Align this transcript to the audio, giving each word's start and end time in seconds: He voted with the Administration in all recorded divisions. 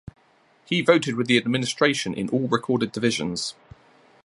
He 0.65 0.81
voted 0.81 1.13
with 1.15 1.27
the 1.27 1.37
Administration 1.37 2.15
in 2.15 2.27
all 2.29 2.47
recorded 2.47 2.91
divisions. 2.91 3.53